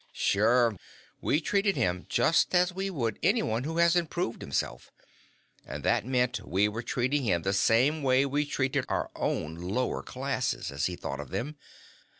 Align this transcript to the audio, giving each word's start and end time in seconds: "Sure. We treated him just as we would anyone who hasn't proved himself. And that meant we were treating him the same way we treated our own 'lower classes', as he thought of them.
"Sure. 0.13 0.75
We 1.21 1.39
treated 1.39 1.75
him 1.75 2.07
just 2.09 2.55
as 2.55 2.73
we 2.73 2.89
would 2.89 3.19
anyone 3.21 3.65
who 3.65 3.77
hasn't 3.77 4.09
proved 4.09 4.41
himself. 4.41 4.91
And 5.63 5.83
that 5.83 6.07
meant 6.07 6.39
we 6.43 6.67
were 6.67 6.81
treating 6.81 7.21
him 7.21 7.43
the 7.43 7.53
same 7.53 8.01
way 8.01 8.25
we 8.25 8.45
treated 8.47 8.85
our 8.89 9.11
own 9.15 9.53
'lower 9.53 10.01
classes', 10.01 10.71
as 10.71 10.87
he 10.87 10.95
thought 10.95 11.19
of 11.19 11.29
them. 11.29 11.55